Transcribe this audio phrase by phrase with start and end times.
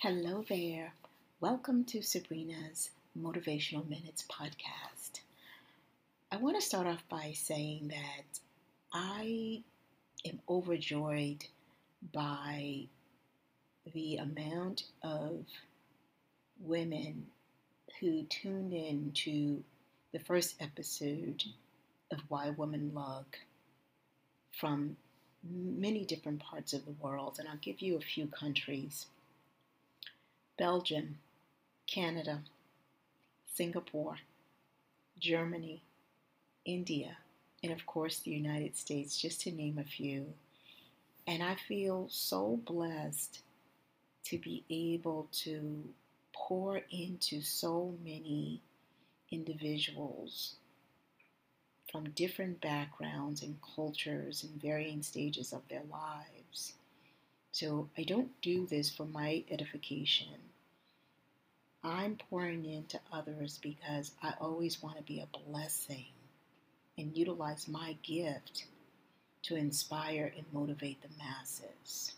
[0.00, 0.92] Hello there.
[1.40, 5.22] Welcome to Sabrina's Motivational Minutes podcast.
[6.30, 8.38] I want to start off by saying that
[8.92, 9.64] I
[10.24, 11.44] am overjoyed
[12.14, 12.84] by
[13.92, 15.44] the amount of
[16.60, 17.26] women
[17.98, 19.64] who tuned in to
[20.12, 21.42] the first episode
[22.12, 23.26] of Why Women Lug
[24.60, 24.96] from
[25.42, 29.06] many different parts of the world, and I'll give you a few countries.
[30.58, 31.18] Belgium,
[31.86, 32.42] Canada,
[33.54, 34.18] Singapore,
[35.18, 35.82] Germany,
[36.64, 37.16] India,
[37.62, 40.26] and of course the United States, just to name a few.
[41.26, 43.40] And I feel so blessed
[44.24, 45.84] to be able to
[46.32, 48.60] pour into so many
[49.30, 50.56] individuals
[51.90, 56.74] from different backgrounds and cultures and varying stages of their lives.
[57.52, 60.47] So I don't do this for my edification.
[61.82, 66.06] I'm pouring into others because I always want to be a blessing
[66.96, 68.64] and utilize my gift
[69.44, 72.14] to inspire and motivate the masses.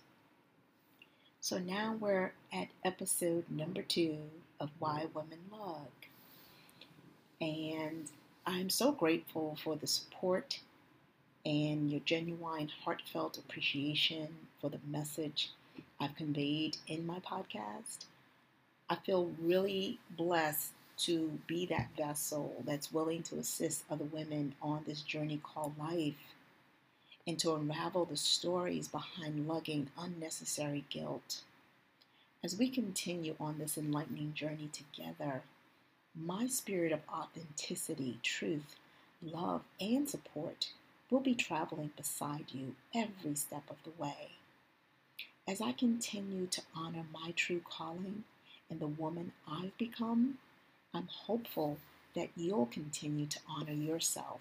[1.40, 4.16] So now we're at episode number two
[4.58, 5.88] of Why Women Lug.
[7.40, 8.10] And
[8.46, 10.60] I'm so grateful for the support
[11.44, 14.28] and your genuine, heartfelt appreciation
[14.60, 15.50] for the message
[15.98, 18.06] I've conveyed in my podcast.
[18.92, 20.72] I feel really blessed
[21.04, 26.34] to be that vessel that's willing to assist other women on this journey called life
[27.24, 31.42] and to unravel the stories behind lugging unnecessary guilt.
[32.42, 35.42] As we continue on this enlightening journey together,
[36.12, 38.74] my spirit of authenticity, truth,
[39.22, 40.72] love, and support
[41.10, 44.30] will be traveling beside you every step of the way.
[45.46, 48.24] As I continue to honor my true calling
[48.70, 50.38] and the woman I've become,
[50.94, 51.78] I'm hopeful
[52.14, 54.40] that you'll continue to honor yourself,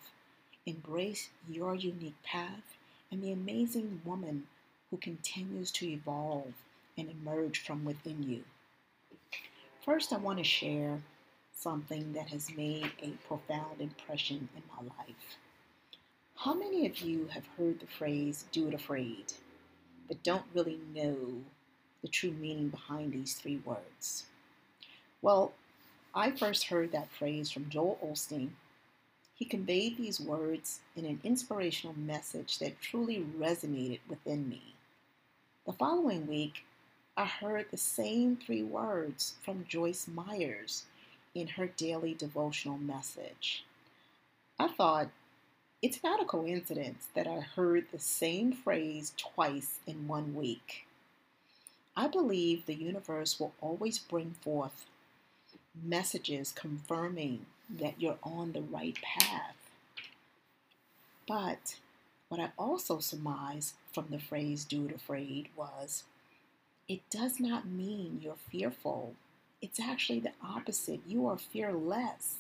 [0.66, 2.78] embrace your unique path,
[3.12, 4.45] and the amazing woman
[4.89, 6.53] who continues to evolve
[6.97, 8.44] and emerge from within you.
[9.84, 11.00] First, I want to share
[11.53, 15.38] something that has made a profound impression in my life.
[16.35, 19.34] How many of you have heard the phrase, do it afraid,
[20.07, 21.41] but don't really know
[22.02, 24.26] the true meaning behind these three words?
[25.22, 25.54] Well,
[26.14, 28.50] I first heard that phrase from Joel Osteen.
[29.36, 34.76] He conveyed these words in an inspirational message that truly resonated within me.
[35.66, 36.66] The following week,
[37.16, 40.86] I heard the same three words from Joyce Myers
[41.36, 43.66] in her daily devotional message.
[44.58, 45.10] I thought,
[45.81, 50.86] it's not a coincidence that I heard the same phrase twice in one week.
[52.00, 54.86] I believe the universe will always bring forth
[55.84, 59.58] messages confirming that you're on the right path.
[61.28, 61.76] But
[62.30, 66.06] what I also surmise from the phrase do it afraid was
[66.88, 69.16] it does not mean you're fearful.
[69.62, 71.02] It's actually the opposite.
[71.06, 72.38] You are fearless.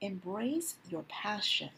[0.00, 1.70] Embrace your passion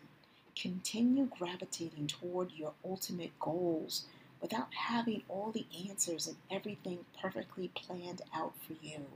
[0.54, 4.04] Continue gravitating toward your ultimate goals
[4.42, 9.06] without having all the answers and everything perfectly planned out for you.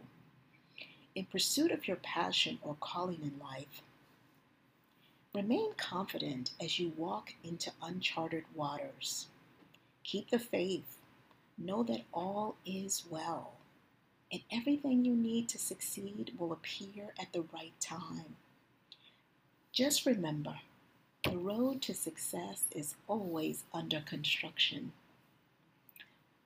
[1.17, 3.83] In pursuit of your passion or calling in life,
[5.35, 9.27] remain confident as you walk into uncharted waters.
[10.05, 10.97] Keep the faith.
[11.59, 13.55] Know that all is well,
[14.31, 18.37] and everything you need to succeed will appear at the right time.
[19.73, 20.57] Just remember,
[21.25, 24.93] the road to success is always under construction.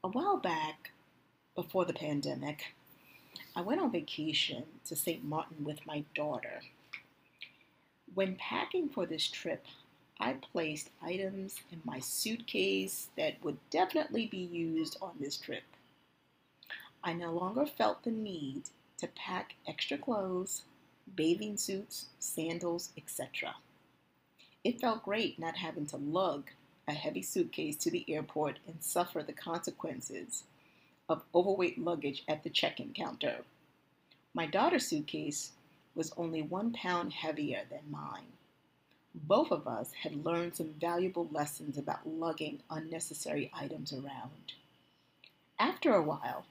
[0.03, 0.93] A while back,
[1.55, 2.75] before the pandemic,
[3.55, 5.22] I went on vacation to St.
[5.22, 6.62] Martin with my daughter.
[8.15, 9.66] When packing for this trip,
[10.19, 15.65] I placed items in my suitcase that would definitely be used on this trip.
[17.05, 20.62] I no longer felt the need to pack extra clothes,
[21.14, 23.56] bathing suits, sandals, etc.
[24.64, 26.49] It felt great not having to lug
[26.90, 30.42] a heavy suitcase to the airport and suffer the consequences
[31.08, 33.38] of overweight luggage at the check in counter.
[34.34, 35.52] My daughter's suitcase
[35.94, 38.32] was only one pound heavier than mine.
[39.14, 44.54] Both of us had learned some valuable lessons about lugging unnecessary items around.
[45.58, 46.44] After a while,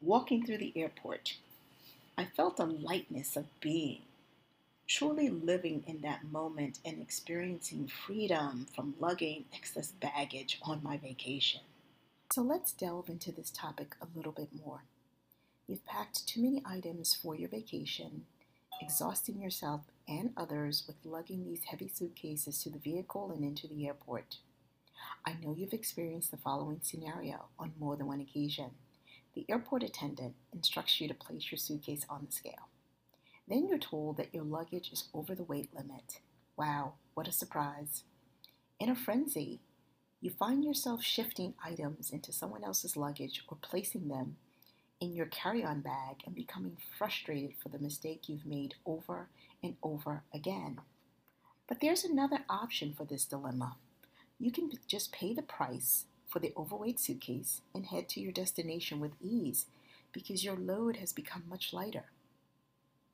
[0.00, 1.36] walking through the airport,
[2.16, 4.02] I felt a lightness of being
[4.88, 11.60] truly living in that moment and experiencing freedom from lugging excess baggage on my vacation.
[12.32, 14.82] So let's delve into this topic a little bit more.
[15.66, 18.26] You've packed too many items for your vacation,
[18.80, 23.86] exhausting yourself and others with lugging these heavy suitcases to the vehicle and into the
[23.86, 24.36] airport.
[25.24, 28.70] I know you've experienced the following scenario on more than one occasion.
[29.34, 32.68] The airport attendant instructs you to place your suitcase on the scale.
[33.48, 36.20] Then you're told that your luggage is over the weight limit.
[36.56, 38.02] Wow, what a surprise.
[38.80, 39.60] In a frenzy,
[40.20, 44.36] you find yourself shifting items into someone else's luggage or placing them
[45.00, 49.28] in your carry on bag and becoming frustrated for the mistake you've made over
[49.62, 50.80] and over again.
[51.68, 53.76] But there's another option for this dilemma.
[54.38, 59.00] You can just pay the price for the overweight suitcase and head to your destination
[59.00, 59.66] with ease
[60.12, 62.04] because your load has become much lighter.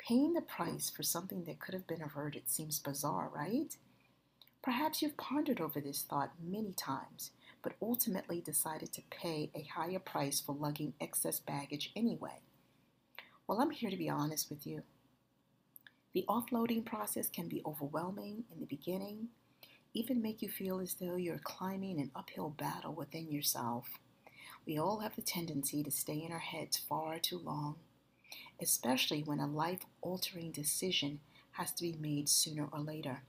[0.06, 3.76] Paying the price for something that could have been averted seems bizarre, right?
[4.60, 7.30] Perhaps you've pondered over this thought many times,
[7.62, 12.40] but ultimately decided to pay a higher price for lugging excess baggage anyway.
[13.46, 14.82] Well, I'm here to be honest with you.
[16.14, 19.28] The offloading process can be overwhelming in the beginning,
[19.94, 23.86] even make you feel as though you're climbing an uphill battle within yourself.
[24.66, 27.76] We all have the tendency to stay in our heads far too long,
[28.62, 31.20] especially when a life altering decision
[31.52, 33.22] has to be made sooner or later.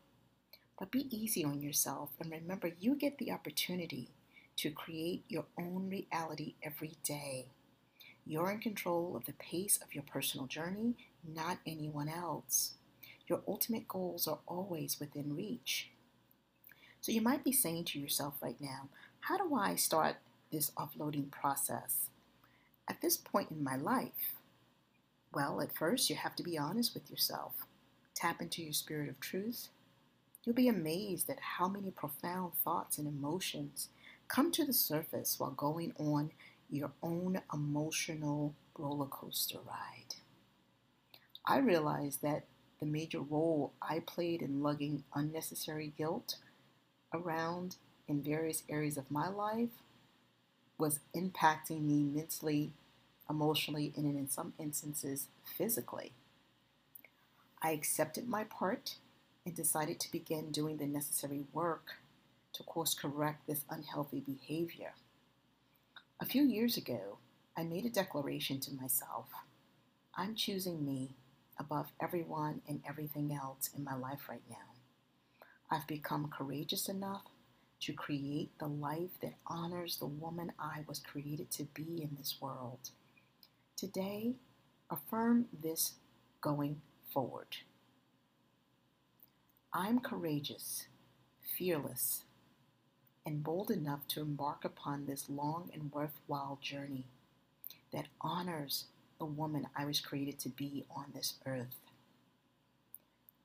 [0.79, 4.09] But be easy on yourself and remember you get the opportunity
[4.57, 7.47] to create your own reality every day.
[8.25, 10.95] You're in control of the pace of your personal journey,
[11.27, 12.73] not anyone else.
[13.27, 15.89] Your ultimate goals are always within reach.
[17.01, 18.87] So you might be saying to yourself right now,
[19.21, 20.17] how do I start
[20.51, 22.09] this offloading process?
[22.87, 24.32] At this point in my life,
[25.33, 27.53] well, at first you have to be honest with yourself.
[28.13, 29.69] Tap into your spirit of truth.
[30.43, 33.89] You'll be amazed at how many profound thoughts and emotions
[34.27, 36.31] come to the surface while going on
[36.69, 40.15] your own emotional roller coaster ride.
[41.45, 42.45] I realized that
[42.79, 46.35] the major role I played in lugging unnecessary guilt
[47.13, 47.77] around
[48.07, 49.69] in various areas of my life
[50.77, 52.71] was impacting me mentally,
[53.33, 55.27] emotionally, and in some instances,
[55.57, 56.13] physically.
[57.61, 58.95] I accepted my part
[59.45, 61.95] and decided to begin doing the necessary work
[62.53, 64.93] to course correct this unhealthy behavior.
[66.19, 67.17] A few years ago,
[67.57, 69.27] I made a declaration to myself
[70.15, 71.15] I'm choosing me
[71.57, 74.73] above everyone and everything else in my life right now.
[75.71, 77.23] I've become courageous enough
[77.81, 82.37] to create the life that honors the woman I was created to be in this
[82.39, 82.91] world.
[83.75, 84.35] Today,
[84.89, 85.93] affirm this
[86.41, 86.81] going
[87.11, 87.57] forward.
[89.73, 90.85] I'm courageous,
[91.57, 92.23] fearless,
[93.25, 97.07] and bold enough to embark upon this long and worthwhile journey
[97.91, 98.85] that honors
[99.17, 101.75] the woman I was created to be on this earth.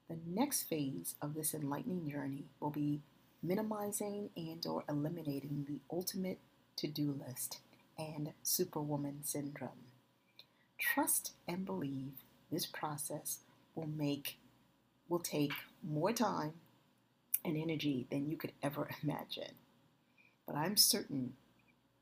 [0.09, 3.01] The next phase of this enlightening journey will be
[3.43, 6.39] minimizing and or eliminating the ultimate
[6.77, 7.61] to-do list
[7.99, 9.89] and superwoman syndrome.
[10.79, 12.13] Trust and believe
[12.51, 13.41] this process
[13.75, 14.39] will make
[15.09, 15.53] will take
[15.83, 16.53] more time
[17.45, 19.55] and energy than you could ever imagine.
[20.47, 21.35] But I'm certain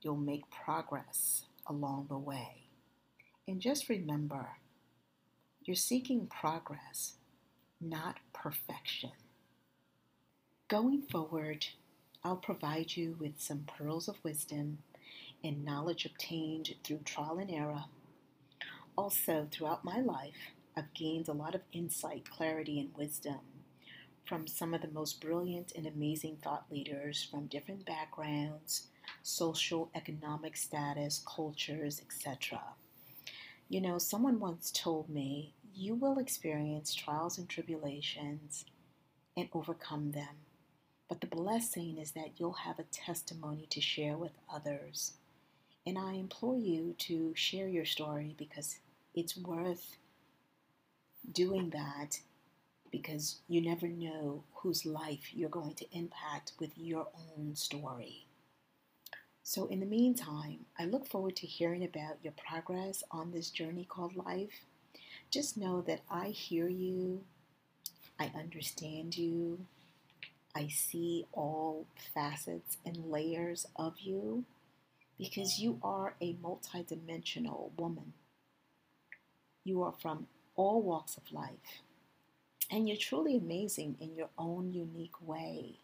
[0.00, 2.68] you'll make progress along the way.
[3.48, 4.48] And just remember,
[5.64, 7.14] you're seeking progress
[7.80, 9.10] not perfection.
[10.68, 11.66] Going forward,
[12.24, 14.78] I'll provide you with some pearls of wisdom
[15.44, 17.84] and knowledge obtained through trial and error.
[18.96, 23.40] Also, throughout my life, I've gained a lot of insight, clarity, and wisdom
[24.24, 28.88] from some of the most brilliant and amazing thought leaders from different backgrounds,
[29.22, 32.60] social, economic status, cultures, etc.
[33.68, 38.64] You know, someone once told me you will experience trials and tribulations
[39.36, 40.36] and overcome them.
[41.08, 45.12] But the blessing is that you'll have a testimony to share with others.
[45.86, 48.78] And I implore you to share your story because
[49.16, 49.96] it's worth
[51.32, 52.20] doing that
[52.92, 58.26] because you never know whose life you're going to impact with your own story.
[59.42, 63.84] So, in the meantime, I look forward to hearing about your progress on this journey
[63.84, 64.64] called life
[65.30, 67.22] just know that I hear you,
[68.18, 69.66] I understand you,
[70.54, 74.44] I see all facets and layers of you
[75.18, 78.12] because you are a multidimensional woman.
[79.66, 81.82] You are from all walks of life,
[82.70, 85.80] and you're truly amazing in your own unique way.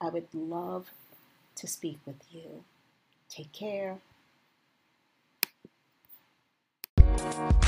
[0.00, 0.92] I would love
[1.56, 2.62] to speak with you.
[3.28, 3.98] Take care.